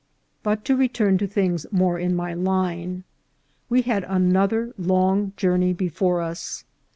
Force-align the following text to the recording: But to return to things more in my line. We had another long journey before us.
But 0.41 0.65
to 0.65 0.75
return 0.75 1.19
to 1.19 1.27
things 1.27 1.67
more 1.69 1.99
in 1.99 2.15
my 2.15 2.33
line. 2.33 3.03
We 3.69 3.83
had 3.83 4.03
another 4.05 4.73
long 4.79 5.31
journey 5.37 5.73
before 5.73 6.21
us. 6.21 6.63